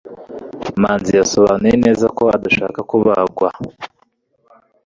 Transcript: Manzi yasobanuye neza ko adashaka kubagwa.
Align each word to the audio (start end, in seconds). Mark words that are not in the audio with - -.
Manzi 0.81 1.11
yasobanuye 1.19 1.75
neza 1.85 2.05
ko 2.17 2.23
adashaka 2.35 2.79
kubagwa. 2.89 3.47